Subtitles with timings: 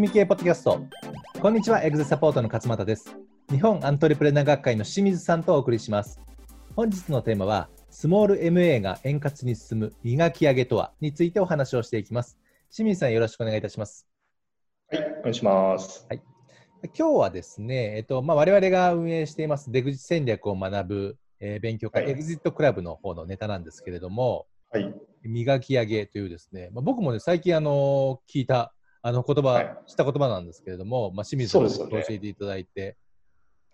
[0.00, 0.80] きみ系ポッドキャスト。
[1.42, 3.18] こんにちは、エグゼサポートの勝又です。
[3.50, 6.18] 日本アントレプレナー学会の清水さんとお送りします。
[6.74, 12.38] 本日のテーマは、スモール MA が円滑に進む磨き上げとはについてお話をしていきます。
[12.74, 14.08] 清水さん、よろしくお願いいたします。
[14.90, 16.06] はい、お願いします。
[16.08, 16.22] はい、
[16.98, 24.94] 今日はですね、えっとまあ、我々が運営しています出口戦略を学ぶ、えー勉強会、はいエグジットクラブの方のネタなんですけれども、はい、
[25.24, 28.72] 磨き上げというですね、まあ、僕もね、最近あの聞いた
[29.02, 29.76] あの言葉、はい。
[29.86, 32.96] 知った言葉なんですけれども、まあ、清水さんに教えていただいて、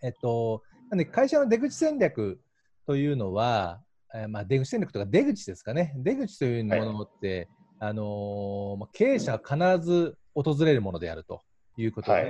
[0.02, 2.40] えっと、なんで会社の出口戦略
[2.86, 3.80] というのは、
[4.14, 7.48] えーまあ、出口戦略とか出口ですかね、出口というものって、
[7.80, 11.42] あのーまあ、経営者が必ず訪れるものであると
[11.76, 12.28] いうことで、はい。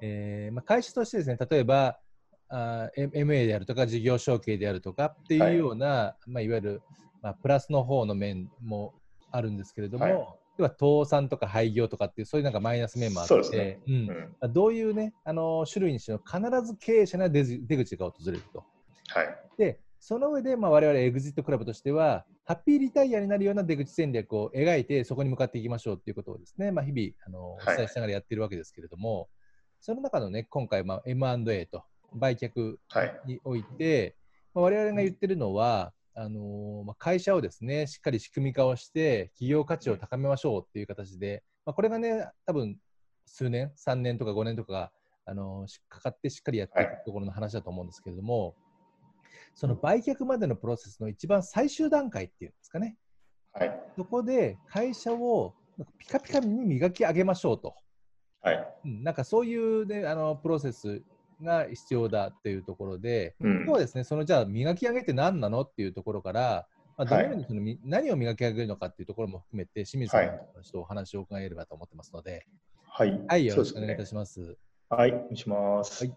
[0.00, 1.98] えーまあ、会社としてですね、例えば、
[2.50, 6.30] あ MA であるとか事業承継であるとかっていうような、い。
[6.30, 6.82] まあ、いわゆる、
[7.22, 8.94] まあ、プラスの方の面も
[9.30, 13.80] あるんですけれども、はい要は倒産とか廃業とかっていうそういうなんかマイナス面もあって、そうですね。
[13.86, 14.52] うん。
[14.52, 17.44] どういうね、あの種類にしろ必ず経営者には出
[17.76, 18.64] 口が訪れると。
[19.08, 27.76] はい、で、その上で、まあ、我々エグジットクラブとしては、ハッピーリタイアになるような出口戦略を描いて、そこに向かっていきましょうということをですね、まあ、日々あのおはい。
[27.76, 29.28] 伝えしながらやってるわけですけれども、
[29.80, 34.16] その中のね、今回、まあ、M&A と売却はい、において、
[34.54, 42.76] まあ、我々が言ってるのは、あのーまあ、会社をですね、しっかり仕組み化をして、企業価値を高めましょうっていう形で、まあ、これがね、多分
[43.24, 44.92] 数年、3年とか5年とかが、
[45.26, 46.96] あのかかってしっかりやっていはい。
[46.96, 48.56] くところの話だと思うんですけれども、
[49.54, 52.96] その売却までのプロセスの一番最終段階っていうんですかね、
[53.52, 55.54] はい、そこで会社を
[55.98, 57.74] ピカピカに磨き上げましょうと。
[58.40, 61.02] はい、うんなんかそういう、ね、あのプロセス
[61.42, 70.38] が必要だっていうところで、うん今日はですね、そのじゃあ磨き上げって何なのっていうところから、まあ、どのようにそのみ、何を磨き上げるのかっていうところも含めて、清水さん
[70.72, 72.46] とお話を伺えればと思ってますので、
[72.86, 74.06] はい、はい、よろしくお願いいたね。
[74.06, 74.56] します。
[74.90, 76.04] はい、お願いします。
[76.04, 76.16] はい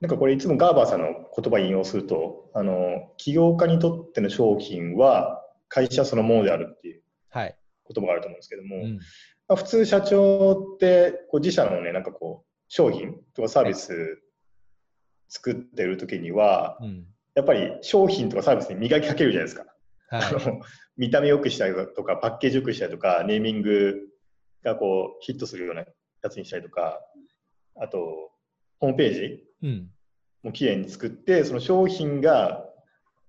[0.00, 7.56] なんかこれいつもガーバーさんの言葉引用すると、あの起業家にとっての商品は会社そのものであるっていうはい。
[7.88, 8.98] 言葉があると思うんですけども、うん、
[9.46, 14.20] まあ、普通社長ってこう自社のねなんかこう商品とかサービス
[15.32, 17.06] 作ってる時には、うん。
[17.34, 19.64] やっぱり商品とかサービスに磨きかけるじゃないですか。
[20.10, 20.22] はい。
[20.24, 20.60] あの
[20.98, 24.08] 見た目良くしたりとかパッケージ良くしたりとかネーミング
[24.62, 25.84] がこうヒットするような
[26.22, 27.00] やつにしたりとか
[27.80, 28.30] あと
[28.78, 29.90] ホームページうん。
[30.42, 32.66] もきれいに作ってその商品が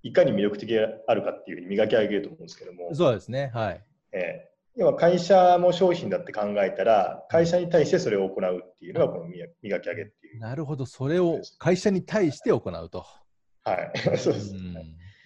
[0.02, 3.50] いかに魅力的であるかっていうふうに磨き上げると思うんですけども、そうですね。
[3.54, 3.82] はい。
[4.12, 10.40] えー要は会社も商品だって考えたら会社に対してそれを行うっていうのがこの磨磨き上げっていう。
[10.40, 13.06] なるほど、それを会社に対して行うと。
[13.64, 14.76] はい、 そううです、ん。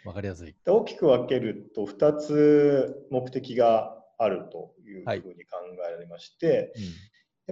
[0.06, 0.56] わかりやすい。
[0.66, 5.58] で大きく分けると2つ目的があるというふうに考
[5.88, 6.84] えられまして、うん。
[6.84, 6.90] や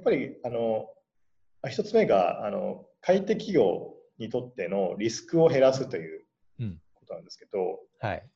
[0.02, 0.90] っぱりあの
[1.62, 6.26] あ一つ目があの買い手企業にとってのリスクを減らすという
[6.60, 8.30] うんことなんですけど、はい。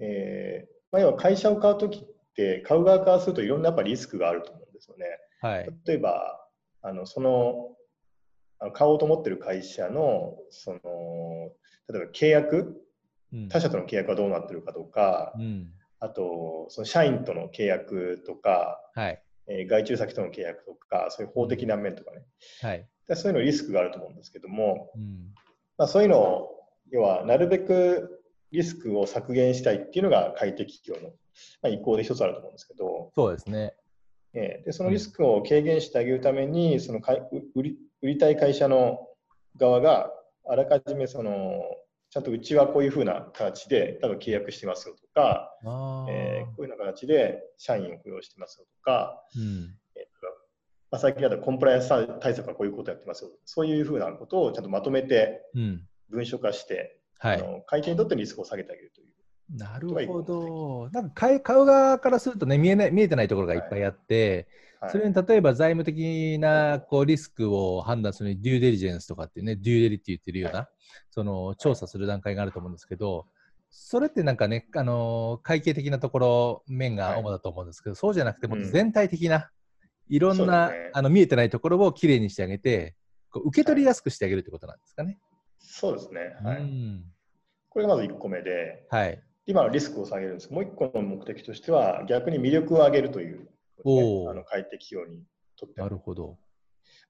[0.00, 5.06] えーまあ、要は会社を買うときって買う側からするといろんなやっぱリスクがあると思うんですよね。
[5.40, 5.68] はい。
[5.86, 6.46] 例えば
[6.82, 7.76] あのその
[8.72, 10.78] 買おうと思ってる会社のその
[11.88, 12.82] 例えば契約
[13.32, 15.72] うん他社との契約はどうなってるかとか、うん。
[15.98, 19.22] あとその社員との契約とか、はい。
[19.48, 22.24] えー外注先との契約とかそういう法的な面とかね
[22.60, 22.86] はい。
[23.08, 25.32] でそういうのリスクがあると思うんですけども、うん。
[25.78, 26.50] まあ、そういうのを
[26.90, 28.22] 要はなるべく
[28.52, 31.14] リスクを削減したいっていうのが快適企業の、
[31.62, 33.74] まあ、意向で一つあると思うんですけど、そうですね。
[34.34, 38.98] えーでそのリスクを軽減してあげるためにそのかいう売り売りたい会社の
[39.56, 40.10] 側が
[40.46, 41.60] あらかじめその
[42.10, 45.50] ちゃんとうちはこういうふうな形で多分契約してますよとか。
[46.08, 49.74] えーこういうような形で社員を雇用してますよとか、うん。
[49.96, 50.04] えー
[50.90, 55.86] まあ、最近だとコンプライアンス対策はこういうことやってますよそういうふうなことをちゃんとまとめてうん。
[56.08, 57.42] 文書化して、はい。
[57.42, 59.08] あの会計にとってリスクを下げてあげるという。
[59.50, 60.90] なるほど。
[60.90, 63.58] なんか買う側からするとね見えない、見えてないところがい。
[63.58, 64.48] っぱいあって、
[64.80, 64.90] はい。
[64.90, 70.68] それに例えば財務的なこうリスクを判断するにデューデリジェンスとかっていうね、デューデリって言ってるような、
[71.10, 73.26] その調査する段階があると思うんですけど、
[73.70, 79.50] それってなんかね、あの会計的なところ、面が主だと思うんですけど、そうじゃなくて、も全体的な、
[80.08, 80.90] いろんな、ね。
[80.92, 82.94] あの見えてないところをきれいにしてあげて、
[83.30, 85.18] こう受け取りやすくしてあげるってことなんですかね。
[85.58, 86.20] そうですね。
[86.42, 86.62] はい。
[86.62, 87.04] うん。
[87.68, 89.22] これがまず1個目で、はい。
[89.46, 93.48] 今のリスクを下げるんですもう1個の目的としては、逆に魅力を上げるという、
[93.84, 95.22] おーあの快適企業に
[95.56, 96.36] とってなはるほど。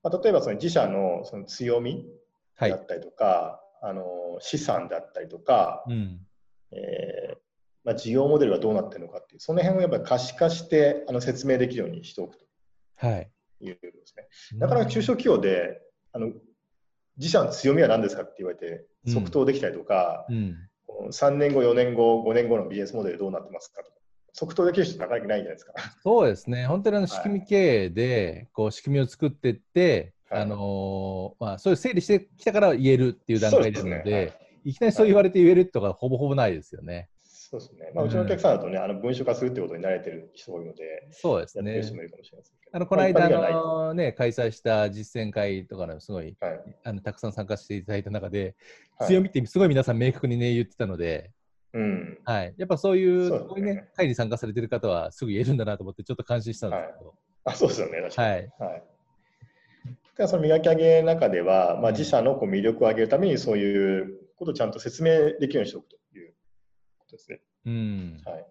[0.02, 2.06] まあ、例えばその自社のその強み
[2.56, 2.76] はいだ。
[2.76, 4.02] ったりとか、あの
[4.40, 6.20] 資産だったりとか、うん。
[6.72, 7.36] えー
[7.84, 12.44] まあ、事業モデルがどうなってるのかっていう、その辺をやっぱり可視化してあの説明できるようにしておくと。
[12.96, 13.30] はい。
[13.60, 14.58] いうですね。
[14.58, 15.80] だから中小企業で、
[16.12, 16.32] あの
[17.16, 20.56] 自社の強みは何ですかって言われて、即答できたりとか、うん。
[20.88, 23.90] 3年後、4年後、5年後のビジネスモデルどうなってますかと。
[23.90, 23.96] か、
[24.32, 25.72] 即答できる人なかなかいないじゃないですか。
[26.02, 30.42] そうですね、 本当にあの仕組み経営で、こう仕組みを作っていって、はい。
[30.42, 34.60] あのーまあ、そういう整理してきたから言えるっていう段階ですので、ですね。
[34.64, 37.08] い、きなりそう言われて言えるとか、ほぼほぼないですよね。
[37.61, 37.91] そうですね。
[37.94, 41.82] まあ、うちのお客さんだとね、あの文書化するってことに慣れてる人が多いので、そうですね。
[42.73, 46.61] あのこの間、のね、開催した実践会とかのすごいはい。
[46.85, 48.55] あのたくさん参加していただいた中で、
[48.99, 49.08] はい。
[49.08, 51.31] 強みってすごい皆さん明確にね言ってたので、
[51.73, 52.19] うん。
[52.25, 53.75] はい、やっぱそういうね。
[53.75, 57.14] ね会に参加されてる方はすぐ言えるんだなと思ってちょっと感心したんですけど、
[57.44, 58.29] あ、そうですよね、確かに。
[58.29, 58.82] はい、はい。
[59.88, 65.97] だからその磨き上げの中では、まあ、自社のこう魅力を上げるためにそういうことをちゃんと説明できるようにしておくと
[67.16, 67.40] ですね。
[67.66, 68.46] うん、はい。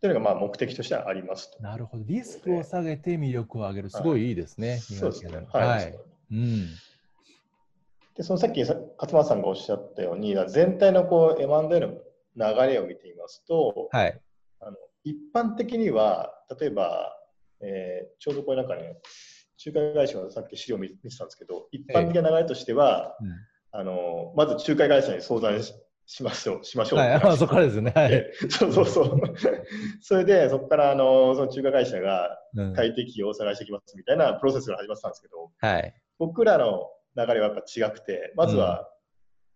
[0.00, 1.62] というのがまあ目的としてはありますと。
[1.62, 5.30] なるほど、リスクを下げて魅力を上げる、すごいいいですね、そうですね。
[5.30, 5.98] 磨き上げはい。
[6.32, 6.66] うん、
[8.16, 11.88] で、そのさっきさ勝間さんがおっしゃったように、全体のこう M&A の
[12.36, 14.20] 流れを見てみますと、はい、
[14.60, 17.16] あの一般的には、例えば、
[17.60, 18.96] えーちょうどこれなんかね、
[19.64, 23.30] 仲介会社がさっき資料を見見てたんですけど、一般的な流れとしては、うん。
[23.72, 25.72] あのまず仲介会社に相談し
[26.12, 26.64] しましょう。
[26.64, 29.20] しましょうはい、あそこからですね、はい、そうそうそう。
[30.02, 38.90] それで、そこからあのその仲介会社がうん快適を探してきますみたいなプロセスが始まってたんですけど、はい、僕らの流れはやっぱ違くて、まずは、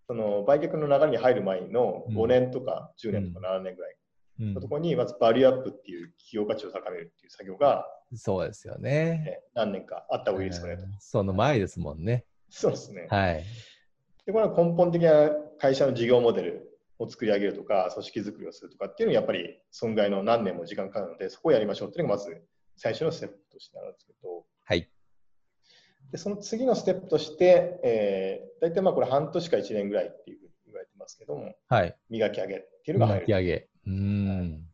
[0.06, 3.96] その売却の流れに入る前の5年とか10年とか7年ぐらい
[4.40, 7.84] うんのところに、まずバリューアップっていう企業価値を高めるっていう作業が、
[8.14, 8.90] そうですよね。
[9.24, 10.84] ね、何年かあった方がいいですよねと。
[10.84, 12.24] うんその前ですもんね。
[12.48, 13.08] そうですね。
[13.10, 13.44] はい。
[14.24, 22.42] で、これは根本的な会社の事業モデルを作り上げるとか、組織作りをするとかっていうのはやっぱり損害の何年も時間かかるので、そこをやりましょうっていうのがまず
[22.76, 24.88] 最初のステップとしてあるんですけど、はい。
[26.10, 31.96] でその次のステップとして、えー、大体まあこれ半年か1年ぐらいっていうふうに言われてますけども、はい。
[32.10, 33.20] 磨き上げっていうのが入る。
[33.22, 33.68] 巻き上げ。
[33.86, 34.64] うーん。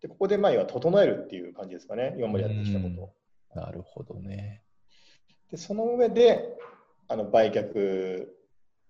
[0.00, 3.14] で、ここでまあ要は整えるっていう感じですかね、今までやってきたことを。
[3.54, 4.62] なるほどね。
[5.50, 6.44] で、その上で、
[7.06, 8.26] あの売却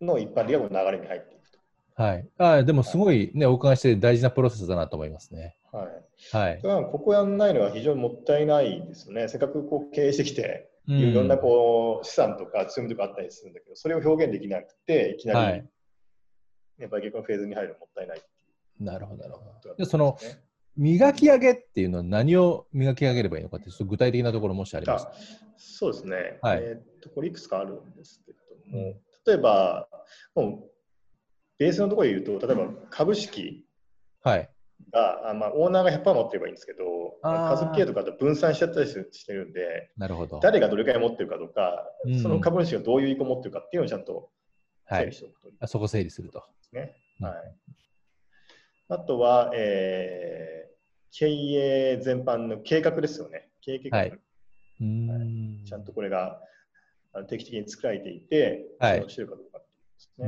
[0.01, 1.59] の一般的な流れに入っていくと。
[1.97, 2.29] はい。
[2.39, 5.57] あでもすごいね、お伺いして大事なプロセスだなと思いますね。
[5.73, 6.37] はい。
[6.37, 6.63] はい。
[6.63, 9.29] だからここやんないのは非常にもったいないですよね。
[9.29, 15.69] せっかくこう経営してきて、うんいろんなこう資産とか強みとかあったりするんだけど、それを表現できなくて、いきなり、はい
[16.79, 18.23] ね、売却のフェーズに入るのもったいない
[18.81, 19.75] なるほど、なるほど。
[19.77, 20.19] で、その
[20.77, 25.13] 磨き上げっていうのは何を磨き上げればいいのかって、ちょっと具体的なところもしありますあ
[25.57, 26.39] そうですね。
[26.43, 28.39] はいえーっと、これいくつかあるんですけれ
[28.73, 29.89] ども、うん例えば、
[30.35, 30.71] もう
[31.59, 33.65] ベースのところで言うと、例えば株式
[34.23, 34.51] はい。
[34.93, 36.85] が、あまあ、オーナーが100%持ってればいいんですけど、
[37.23, 40.41] 家族経営とかだと分散しちゃったりししてるんで、なるほど。
[40.41, 44.31] 誰がどれくらい持ってるかとか、うんその株主がどういう意向を持ってるかっていうのをちゃんと
[44.87, 45.21] はい整理し。
[45.21, 46.43] ておくといいあそこ整理すると。
[46.73, 46.95] ね。
[47.21, 47.37] うんはい、
[48.89, 50.75] あとは、えー
[51.17, 53.49] 経営全般の計画ですよね。
[53.61, 55.65] 経営計画、はいうーん。
[55.65, 56.41] ちゃんとこれが
[57.15, 59.05] あの定期的に作られていて、はい。
[59.09, 60.23] してるかどうかっていうですう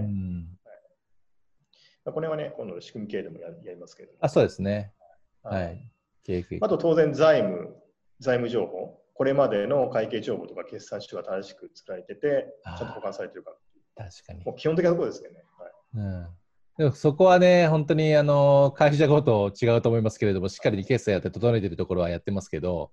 [2.11, 2.13] ね。
[2.13, 4.19] これはね、今度仕組み系でもややりますけれども。
[4.23, 4.93] あ、そうですね。
[5.43, 5.91] ははい。
[6.61, 7.77] あと当然財務、
[8.19, 13.53] 財務情報、これまでの会計帳簿とか決算書が正しく作られてて、ちゃんと保管されてるか
[13.97, 14.45] 確かに。
[14.45, 15.45] もう基本的なところですけどね。
[15.59, 15.73] はい。
[15.95, 16.27] うん。
[16.79, 22.91] でもそこはね、本当にあの会社ごと違うと思いますけれども、しっかり決済やって整えてるところはやってますけど、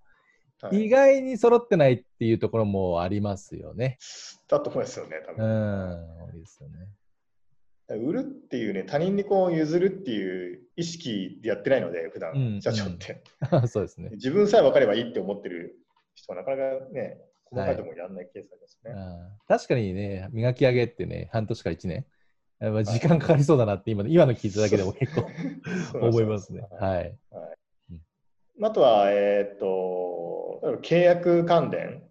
[0.62, 3.98] はい意外に揃ってないっていうところもありますよね。
[4.48, 5.46] だと思いますよね、多う分。
[5.46, 6.88] ん、多いですよね。
[7.90, 13.22] 売るっていうね、他人にこう譲るっていう意識でやってないので、普段、うん社長って。
[13.68, 14.10] そうですね。
[14.14, 15.78] 自分さえ分かればいいって思ってる
[16.16, 18.92] 人はなかなかね、細かいところやらないケースありますね。
[18.92, 22.06] うん確かにね、磨き上げってね、半年から1年、
[22.60, 25.28] やっぱ時間かかりそうだなって今の今の聞いただけでも結構
[26.08, 26.66] 思いますね。
[26.72, 27.58] はいはい。
[28.62, 29.83] あとは、えーっと、
[30.82, 32.04] 契約関連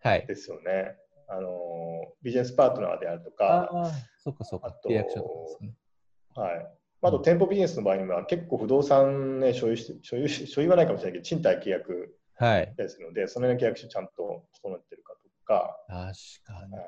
[0.00, 0.26] はい。
[0.26, 0.96] ですよね。
[1.28, 1.50] あの
[2.22, 4.72] ビジネスパートナーであるとか、ああ、そっかそっかあ。
[4.72, 5.74] と契約書とかですね。
[6.34, 6.66] はい。
[7.02, 12.74] あと店舗ビジネスの場合には結構不動産ね、所有して、所有し、所有はないかもしれないけど、賃貸契約はい。
[12.76, 16.72] ですので、その辺の契約書ちゃんと整ってるかとか、確かに。
[16.74, 16.84] はい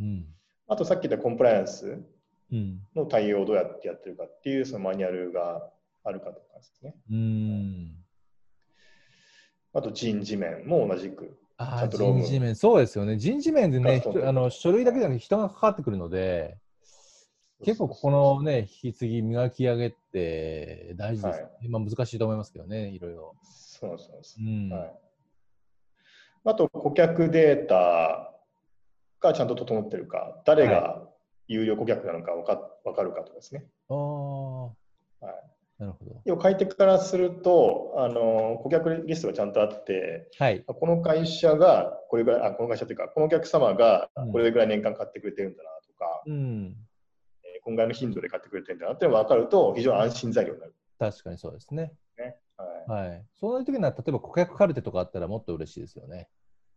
[0.00, 0.26] うん。
[0.68, 2.02] あとさっき言ったコンプライアンス
[2.52, 2.80] うん。
[2.96, 5.70] の対応をどうやってやってるかっていうそのマニュアルが
[6.04, 6.94] あるかとかですね。
[7.10, 7.96] うん。
[9.76, 11.36] あと人事面も同じく。
[11.58, 13.18] あ人事面、そうですよね。
[13.18, 16.56] 人事面でね、あの書類だけじゃなくて人が関わってくるので、
[17.62, 23.34] 結構ここのね、引き継ぎ、磨き上げって大事です、ねはまあ難しいと思いますけどね、いろいろ。
[23.42, 24.42] そうそうなんですう。
[24.42, 24.70] ん。
[24.70, 24.94] はい。
[26.46, 28.32] あと顧客データ
[29.20, 31.02] がちゃんと整ってるか、誰が
[31.48, 33.66] 有料顧客なのか分か分かるかとかですね。
[33.90, 34.72] あは
[35.22, 36.22] いなるほど。
[36.24, 40.64] 要は買い手からするとあの、顧客リストがちゃんとあって、はい。
[40.66, 46.76] この会社がこれぐらい、あこの会社というか、このお客様がうんこれぐらい年間買ってくれてるんだなとか、うん。
[47.44, 50.74] えーこんぐらいの頻度で買ってくれてるんだなっていうのが分かると、非常に安心材料になる。
[50.98, 51.92] 確かにそうですね。
[52.16, 52.36] ね
[52.86, 53.24] はい、はい。
[53.38, 56.28] そういう時には、例えば顧客カルテとかあったらもっと嬉しいですよね。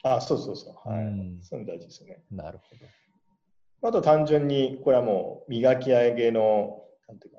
[0.04, 0.90] あそうそうそう。
[0.90, 2.24] はいうんそういうの大事ですよね。
[2.32, 3.90] なるほど。
[3.90, 7.39] あと単純に、これはもう磨き上げの、なんていうか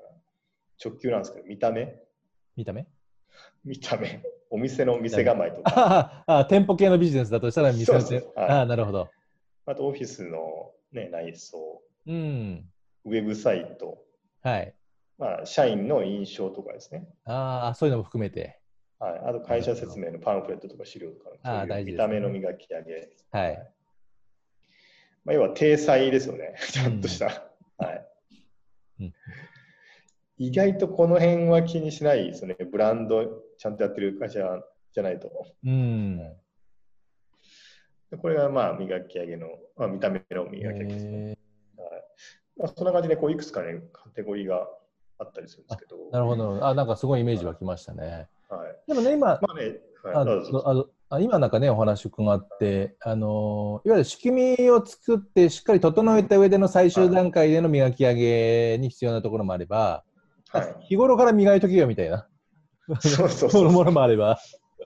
[0.83, 1.95] 直球なんですけど、見た目？
[2.55, 2.87] 見た目？
[3.63, 4.23] 見た目。
[4.49, 8.33] お店の店構えとか、あああ、店舗系のビジネスだとしたら見せてそうそう。
[8.35, 9.09] はいああ、なるほど。
[9.65, 12.65] あとオフィスの、ね、内装、うん。
[13.05, 14.03] ウェブサイト、
[14.41, 14.75] はい。
[15.17, 17.07] まあ、社員の印象とかですね。
[17.25, 18.59] ああ、そういうのも含めて。
[18.99, 23.09] はい、あと会社説明のパンフレットとか資料とか、あーそういう大見た目の磨き上げ。
[23.31, 23.71] はい。
[25.23, 27.45] まあ、要は体裁ですよね、 ちゃんとした。
[27.77, 28.07] はい
[28.99, 29.13] うん
[30.41, 34.39] 意外とこの辺は気にしないですね、ブランドちゃんとやってる会社
[34.91, 35.29] じゃないと。
[35.63, 36.17] うん。
[36.17, 36.33] で
[38.19, 41.37] これがまあ磨き上げの、まあ、見た目の磨き上げですね。
[41.77, 41.91] えはい
[42.57, 44.67] まあ、そんな感じでこういくつかね、カテゴリーが
[45.19, 45.95] あったりするんですけど。
[46.09, 46.65] ーなるほど。
[46.65, 48.27] あ、なんかすごいイメージ湧きましたね。
[48.49, 50.25] はい、でもね、今、まあね、はい
[51.13, 60.05] あ今なんかね、お話伺って、あのいわゆる仕組みを作って、しっかり整えた上での最終段階での磨き上げに必要なところもあれば、
[60.51, 62.27] はい、日頃から磨いとけよみたいな、
[62.87, 63.63] そうそうそそう。
[63.65, 64.39] のものもあれば、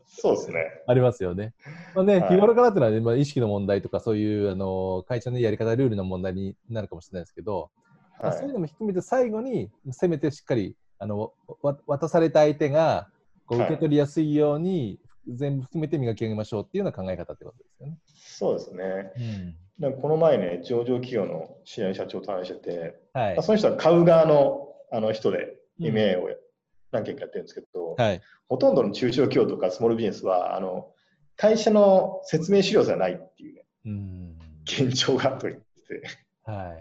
[0.07, 0.55] そうですね。
[0.87, 1.53] ありますよね。
[1.93, 7.71] まあね、はい日頃からっていうのはね、まあ、意識の問題とか、そういうあの会社のやり方、ルールの問題になるかもしれないですけど、
[8.19, 13.09] まあはいそういうのも含めて最後に、せめてしっかりあのわ渡された相手が
[13.45, 17.97] こうはい受け取りやすいように、全部含めて磨き上げましょうっていうような考え方ってことですよね。
[18.15, 19.11] そうですね。
[19.17, 19.55] うん
[20.01, 26.29] この前ね、上場企業の知り合いの社長と話してて、はいまあ、その人は買う側のあの人でうん MA を
[26.91, 28.21] 何件かやってるんですけど、はい。
[28.47, 30.91] ほとんどの中小企業とかスモールビジネスはあの
[31.35, 34.37] 会社の説明資料じゃないっていう、ね、うん。
[34.63, 36.03] 現状がと言ってて、
[36.43, 36.75] は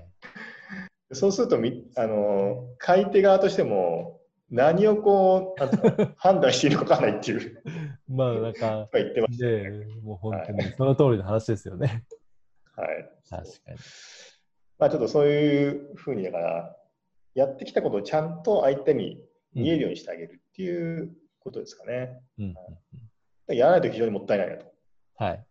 [1.11, 1.14] い。
[1.14, 4.20] そうするとみあの買い手側としても
[4.50, 5.64] 何をこう
[6.16, 7.62] 判断していいのか分からないっていう
[8.08, 9.70] まあ、なんか、言ってましたね。
[9.70, 12.04] ね、もう本当にその通りの話ですよね。
[12.76, 13.78] はい、確かに。
[14.78, 16.76] まあ、ちょっとそういうふうにだから
[17.35, 19.21] やってきたことをちゃんと相手に
[19.55, 22.21] 見えるようにしてあげるっていうことですかね。
[22.38, 22.55] うんうん
[23.49, 24.67] うん、やらないと非常にもったいないなと。
[25.17, 25.31] はい。
[25.31, 25.45] はい。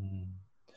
[0.00, 0.26] うん。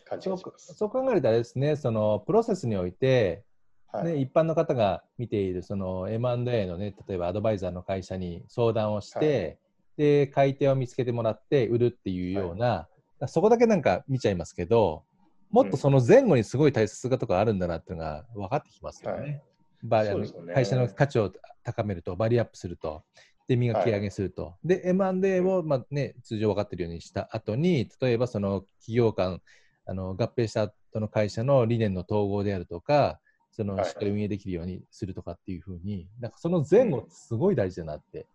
[0.05, 0.43] 感じます。
[0.57, 3.43] そう考えるとあれですね、そのプロセスにおいて、
[3.87, 4.05] はい。
[4.05, 9.59] ね、一般の方が見ているその M&A のね、例えばアドバイザーの会社に相談をして、
[9.97, 12.87] で、買い手を見つけてもらって売るっていうような、
[13.27, 15.03] そこだけなんか見ちゃいますけど、
[15.51, 19.43] もっとその前後にすごい大切なところあるんだなっていうのが分かってきますよね。
[19.89, 21.31] はいバリそうですよね会社の価値を
[21.63, 23.03] 高めると、バリアップすると、
[23.47, 24.55] で、磨き上げすると。
[24.63, 29.41] で、M&A を、まあね、通常分かってるようにした後に、例えばその企業間、
[29.85, 33.19] あの合併した後の会社の理念の統合であるとか、
[33.51, 38.27] そのはいしっかり運営できるようにするとかっていうふうに、なんかその前後、すごい大事だなって。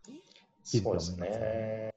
[0.63, 1.95] そうですね。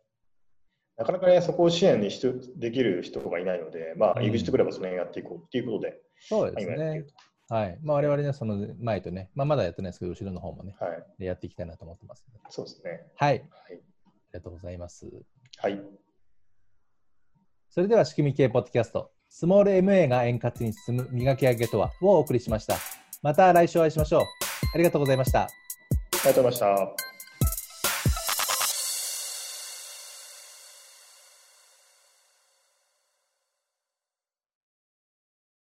[0.98, 2.22] なかなかね、そこを支援にし
[2.56, 7.06] できる人がいないので、まあ、うん EXIT クラブはその辺やっていこうっていうことで、そうですね。
[7.52, 7.78] はい。
[7.84, 10.86] まあ、我々ね、その前とね、まあ、まだやってないですけど、後ろの方もね、と。
[10.86, 11.26] はい。
[11.26, 13.12] やっていきたいなと思ってます、そうですね。
[13.16, 13.34] はい。
[13.34, 13.84] ありはい。
[14.32, 15.06] がとうございます。
[15.58, 15.82] はい。
[17.70, 22.76] それでは仕組み系ポッドキャスト、スモール MA が円滑に進む磨き上げとはをお送りしました。
[23.22, 24.24] また来週お会いしましょう。
[24.74, 25.42] ありがとうございました。
[25.44, 25.48] あ
[26.14, 27.11] りがとうございました。